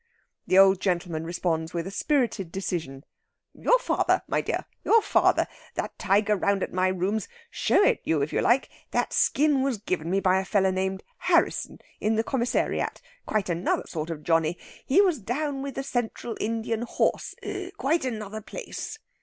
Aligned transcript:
The 0.47 0.57
old 0.57 0.79
gentleman 0.81 1.25
responds 1.25 1.75
with 1.75 1.85
a 1.85 1.91
spirited 1.91 2.51
decision: 2.51 3.03
"Your 3.53 3.77
father, 3.77 4.23
my 4.27 4.41
dear, 4.41 4.65
your 4.83 4.99
father. 5.03 5.45
That 5.75 5.95
tiger 5.99 6.35
round 6.35 6.63
at 6.63 6.73
my 6.73 6.87
rooms 6.87 7.27
show 7.51 7.83
it 7.85 8.01
you 8.03 8.23
if 8.23 8.33
you 8.33 8.41
like 8.41 8.69
that 8.89 9.13
skin 9.13 9.61
was 9.61 9.77
given 9.77 10.09
me 10.09 10.19
by 10.19 10.39
a 10.39 10.43
feller 10.43 10.71
named 10.71 11.03
Harrisson, 11.27 11.79
in 11.99 12.15
the 12.15 12.23
Commissariat 12.23 12.99
quite 13.27 13.47
another 13.47 13.83
sort 13.85 14.09
of 14.09 14.23
Johnny. 14.23 14.57
He 14.87 15.01
was 15.01 15.19
down 15.19 15.61
with 15.61 15.75
the 15.75 15.83
Central 15.83 16.35
Indian 16.39 16.81
Horse 16.81 17.35
quite 17.77 18.03
another 18.03 18.41
place!" 18.41 18.97